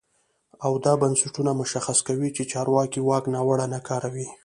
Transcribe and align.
او 0.65 0.73
دا 0.85 0.93
بنسټونه 1.01 1.51
مشخص 1.61 1.97
کوي 2.07 2.29
چې 2.35 2.49
چارواکي 2.51 3.01
واک 3.07 3.25
ناوړه 3.33 3.65
نه 3.73 3.79
کاروي. 3.87 4.27